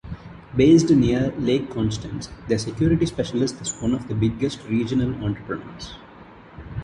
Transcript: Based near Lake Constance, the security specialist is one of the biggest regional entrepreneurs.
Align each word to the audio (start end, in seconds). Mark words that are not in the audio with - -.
Based 0.55 0.89
near 0.89 1.29
Lake 1.37 1.69
Constance, 1.69 2.29
the 2.47 2.57
security 2.57 3.05
specialist 3.05 3.61
is 3.61 3.79
one 3.79 3.93
of 3.93 4.07
the 4.07 4.15
biggest 4.15 4.63
regional 4.67 5.13
entrepreneurs. 5.23 5.93